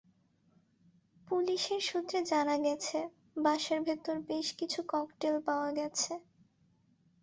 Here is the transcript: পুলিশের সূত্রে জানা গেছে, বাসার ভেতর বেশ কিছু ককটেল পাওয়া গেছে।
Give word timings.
পুলিশের 1.27 1.81
সূত্রে 1.81 2.19
জানা 2.31 2.55
গেছে, 2.65 2.99
বাসার 3.37 3.79
ভেতর 3.81 4.15
বেশ 4.29 4.47
কিছু 4.59 4.79
ককটেল 4.87 5.35
পাওয়া 5.47 5.69
গেছে। 5.71 6.13